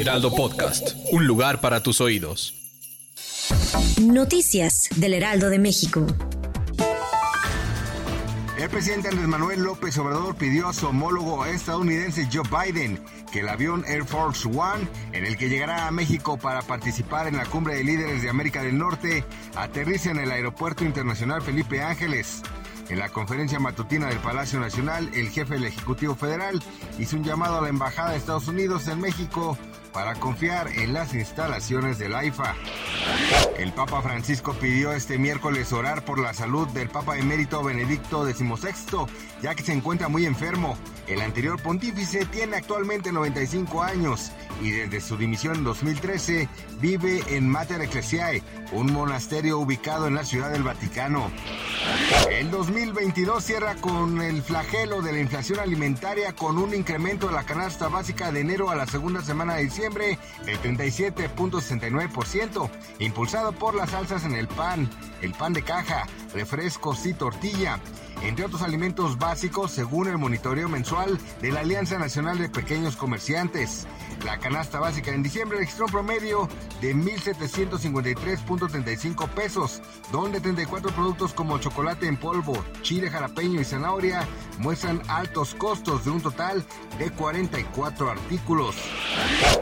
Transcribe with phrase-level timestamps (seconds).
[0.00, 2.54] Heraldo Podcast, un lugar para tus oídos.
[4.00, 6.06] Noticias del Heraldo de México.
[8.58, 12.98] El presidente Andrés Manuel López Obrador pidió a su homólogo estadounidense Joe Biden
[13.30, 17.36] que el avión Air Force One, en el que llegará a México para participar en
[17.36, 19.22] la cumbre de líderes de América del Norte,
[19.54, 22.40] aterrice en el Aeropuerto Internacional Felipe Ángeles.
[22.88, 26.60] En la conferencia matutina del Palacio Nacional, el jefe del Ejecutivo Federal
[26.98, 29.58] hizo un llamado a la Embajada de Estados Unidos en México
[29.92, 32.54] para confiar en las instalaciones del AIFA.
[33.58, 39.06] El Papa Francisco pidió este miércoles orar por la salud del Papa emérito Benedicto XVI,
[39.42, 40.76] ya que se encuentra muy enfermo.
[41.06, 46.48] El anterior pontífice tiene actualmente 95 años y desde su dimisión en 2013
[46.80, 48.42] vive en Mater Ecclesiae,
[48.72, 51.30] un monasterio ubicado en la Ciudad del Vaticano.
[52.30, 57.44] El 2022 cierra con el flagelo de la inflación alimentaria con un incremento de la
[57.44, 62.70] canasta básica de enero a la segunda semana de diciembre del 37.69%,
[63.00, 64.88] impulsado por las alzas en el pan,
[65.20, 67.80] el pan de caja, refrescos y tortilla
[68.22, 73.86] entre otros alimentos básicos según el monitoreo mensual de la Alianza Nacional de Pequeños Comerciantes.
[74.24, 76.48] La canasta básica en diciembre registró un promedio
[76.80, 79.80] de 1.753.35 pesos,
[80.12, 84.28] donde 34 productos como chocolate en polvo, chile jalapeño y zanahoria
[84.58, 86.62] muestran altos costos de un total
[86.98, 88.76] de 44 artículos.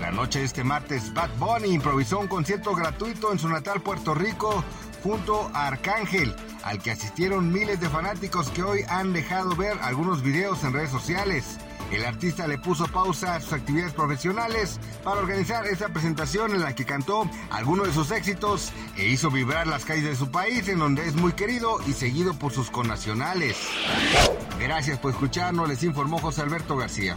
[0.00, 4.14] La noche de este martes, Bad Bunny improvisó un concierto gratuito en su natal Puerto
[4.14, 4.64] Rico
[5.02, 10.22] junto a Arcángel, al que asistieron miles de fanáticos que hoy han dejado ver algunos
[10.22, 11.58] videos en redes sociales.
[11.90, 16.74] El artista le puso pausa a sus actividades profesionales para organizar esta presentación en la
[16.74, 20.78] que cantó algunos de sus éxitos e hizo vibrar las calles de su país en
[20.78, 23.56] donde es muy querido y seguido por sus connacionales.
[24.60, 27.16] Gracias por escucharnos, les informó José Alberto García.